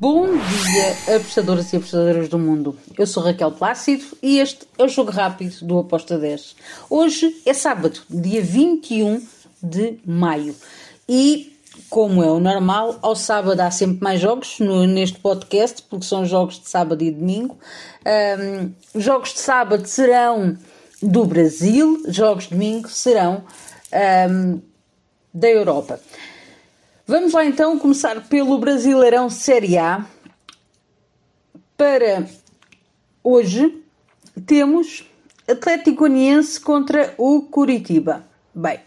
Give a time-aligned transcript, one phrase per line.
[0.00, 2.78] Bom dia, apostadoras e apostadoras do mundo.
[2.96, 6.54] Eu sou Raquel Plácido e este é o Jogo Rápido do Aposta 10.
[6.88, 9.20] Hoje é sábado, dia 21
[9.60, 10.54] de maio.
[11.08, 11.52] E,
[11.90, 16.24] como é o normal, ao sábado há sempre mais jogos no, neste podcast, porque são
[16.24, 17.58] jogos de sábado e domingo.
[18.06, 20.56] Um, jogos de sábado serão
[21.02, 23.42] do Brasil, jogos de domingo serão
[24.30, 24.60] um,
[25.34, 25.98] da Europa.
[27.10, 30.04] Vamos lá então começar pelo Brasileirão Série A.
[31.74, 32.26] Para
[33.24, 33.82] hoje
[34.44, 35.06] temos
[35.48, 38.26] Atlético Uniense contra o Curitiba.
[38.54, 38.80] Bem,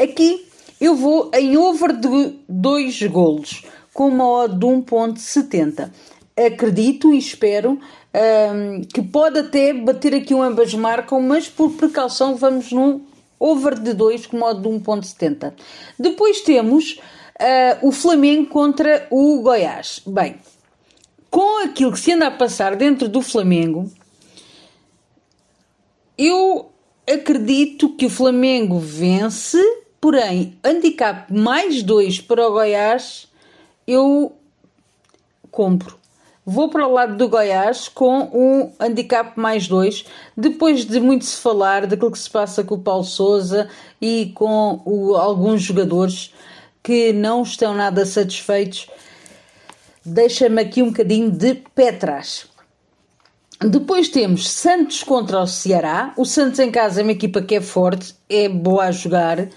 [0.00, 0.48] aqui
[0.80, 5.90] eu vou em over de 2 golos com uma odd de 1.70.
[6.34, 7.78] Acredito e espero
[8.14, 13.02] um, que pode até bater aqui um ambas marcam, mas por precaução vamos num
[13.38, 15.52] over de 2 com uma odd de 1.70.
[15.98, 16.98] Depois temos
[17.40, 20.02] uh, o Flamengo contra o Goiás.
[20.06, 20.36] Bem,
[21.30, 23.90] com aquilo que se anda a passar dentro do Flamengo,
[26.16, 26.70] eu
[27.10, 29.58] acredito que o Flamengo vence,
[30.00, 33.28] porém, handicap mais 2 para o Goiás,
[33.86, 34.32] eu
[35.50, 36.02] compro.
[36.44, 40.04] Vou para o lado do Goiás com um handicap mais 2,
[40.36, 43.68] depois de muito se falar daquilo que se passa com o Paulo Souza
[44.00, 46.32] e com o, alguns jogadores
[46.82, 48.88] que não estão nada satisfeitos,
[50.04, 52.46] deixa-me aqui um bocadinho de pé atrás.
[53.60, 56.12] Depois temos Santos contra o Ceará.
[56.16, 59.48] O Santos em casa é uma equipa que é forte, é boa a jogar, uh,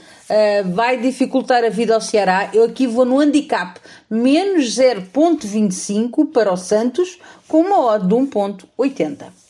[0.73, 2.51] vai dificultar a vida ao Ceará.
[2.53, 7.17] Eu aqui vou no handicap menos 0.25 para o Santos,
[7.47, 9.44] com uma odd de 1.80.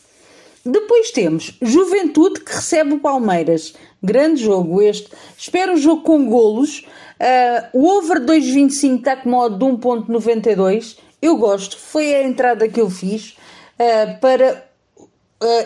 [0.66, 3.76] Depois temos Juventude que recebe o Palmeiras.
[4.02, 5.12] Grande jogo este.
[5.38, 6.88] Espero um jogo com golos.
[7.20, 10.98] Uh, o over 2.25 está com modo de 1.92.
[11.22, 13.38] Eu gosto, foi a entrada que eu fiz
[13.80, 14.68] uh, para
[15.00, 15.06] uh,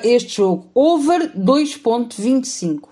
[0.03, 0.70] este jogo.
[0.75, 2.89] Over 2.25.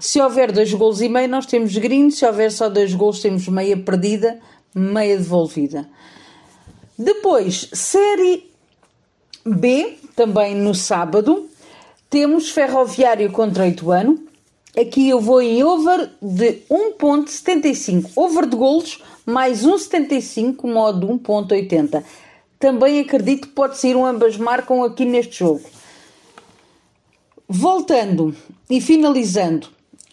[0.00, 2.10] Se houver dois golos e meio, nós temos green.
[2.10, 4.40] Se houver só dois golos, temos meia perdida,
[4.74, 5.88] meia devolvida.
[6.98, 8.49] Depois, série
[9.44, 11.48] B, também no sábado,
[12.08, 14.18] temos Ferroviário contra Ituano.
[14.78, 18.10] Aqui eu vou em over de 1.75.
[18.14, 22.04] Over de golos mais 1.75, modo 1.80.
[22.58, 25.62] Também acredito que pode ser um ambas marcam aqui neste jogo.
[27.48, 28.34] Voltando
[28.68, 29.68] e finalizando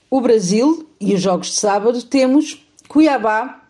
[0.09, 3.63] o Brasil e os jogos de sábado, temos Cuiabá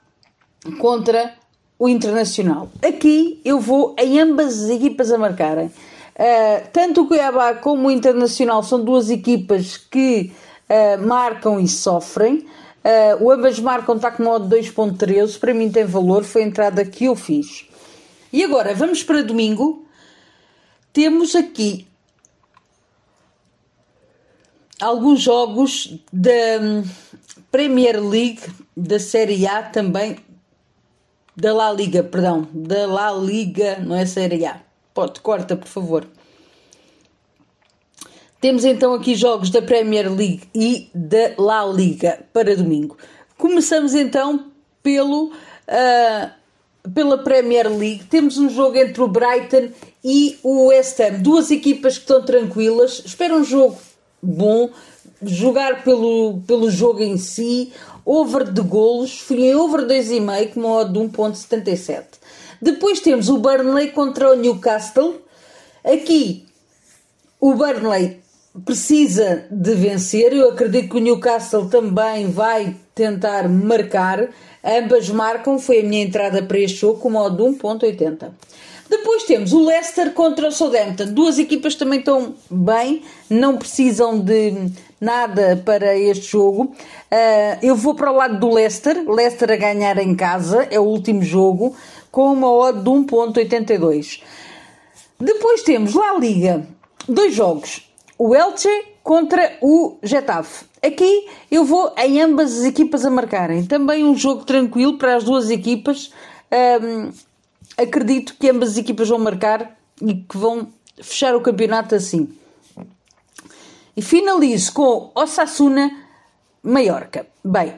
[0.80, 1.34] contra
[1.80, 2.70] o Internacional.
[2.84, 5.68] Aqui eu vou em ambas as equipas a marcarem.
[5.68, 10.32] Uh, tanto o Cuiabá como o Internacional são duas equipas que
[10.70, 12.46] uh, marcam e sofrem.
[12.84, 16.84] Uh, o ambas marcam está com modo 2.13, para mim tem valor, foi a entrada
[16.86, 17.66] que eu fiz.
[18.32, 19.86] E agora, vamos para domingo.
[20.92, 21.88] Temos aqui
[24.80, 26.84] alguns jogos da hum,
[27.52, 28.42] Premier League,
[28.76, 30.18] da Série A também,
[31.38, 34.60] da La Liga, perdão, da La Liga, não é Série A.
[34.92, 36.08] Pode, corta, por favor.
[38.42, 42.98] Temos então aqui jogos da Premier League e da La Liga para domingo.
[43.38, 44.46] Começamos então
[44.82, 48.06] pelo, uh, pela Premier League.
[48.06, 49.70] Temos um jogo entre o Brighton
[50.04, 51.20] e o West Ham.
[51.20, 53.04] Duas equipas que estão tranquilas.
[53.06, 53.78] Espero um jogo
[54.22, 54.72] bom.
[55.22, 57.72] Jogar pelo, pelo jogo em si.
[58.10, 59.20] Over de golos.
[59.20, 62.04] Fui em over 2,5 com modo de 1.77.
[62.62, 65.22] Depois temos o Burnley contra o Newcastle.
[65.84, 66.46] Aqui
[67.40, 68.22] o Burnley
[68.66, 70.34] precisa de vencer.
[70.34, 74.30] Eu acredito que o Newcastle também vai tentar marcar.
[74.64, 78.32] Ambas marcam, foi a minha entrada para este jogo com modo 1.80.
[78.90, 81.06] Depois temos o Leicester contra o Southampton.
[81.08, 86.64] Duas equipas também estão bem, não precisam de nada para este jogo.
[87.12, 90.84] Uh, eu vou para o lado do Leicester, Leicester a ganhar em casa, é o
[90.84, 91.76] último jogo,
[92.12, 94.22] com uma odd de 1.82.
[95.20, 96.66] Depois temos lá a Liga,
[97.08, 100.66] dois jogos o Elche contra o Getafe.
[100.82, 103.66] Aqui eu vou em ambas as equipas a marcarem.
[103.66, 106.12] Também um jogo tranquilo para as duas equipas.
[106.82, 107.12] Um,
[107.78, 110.68] acredito que ambas as equipas vão marcar e que vão
[111.02, 112.30] fechar o campeonato assim.
[113.96, 115.92] E finalizo com Osasuna
[116.64, 117.26] Mallorca.
[117.44, 117.74] Bem,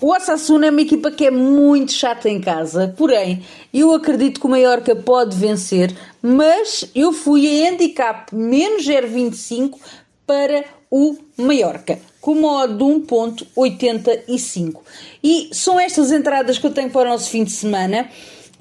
[0.00, 4.46] o Osasuna é uma equipa que é muito chata em casa, porém, eu acredito que
[4.46, 9.78] o Mallorca pode vencer, mas eu fui a handicap menos 0,25
[10.26, 14.80] para o Mallorca, com modo de 1.85.
[15.22, 18.10] E são estas entradas que eu tenho para o nosso fim de semana.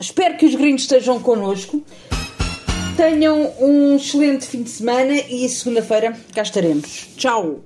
[0.03, 1.81] Espero que os gringos estejam connosco.
[2.97, 7.07] Tenham um excelente fim de semana e segunda-feira cá estaremos.
[7.15, 7.63] Tchau!